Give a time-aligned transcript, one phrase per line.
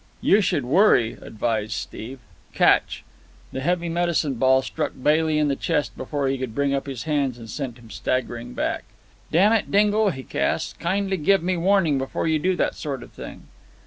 [0.19, 2.17] "You should worry!" advised Steve.
[2.55, 3.03] "Catch!"
[3.51, 7.03] The heavy medicine ball struck Bailey in the chest before he could bring up his
[7.03, 8.85] hands and sent him staggering back.
[9.31, 10.79] "Damn it, Dingle," he gasped.
[10.79, 13.43] "Kindly give me warning before you do that sort of thing."